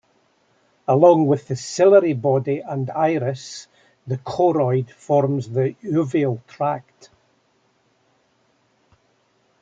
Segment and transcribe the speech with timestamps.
[0.87, 3.67] Along with the ciliary body and iris,
[4.07, 7.11] the choroid forms the uveal tract.